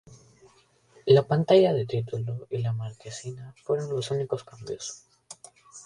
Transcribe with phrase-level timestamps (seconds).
[1.05, 5.03] La pantalla de título y la marquesina fueron los únicos cambios.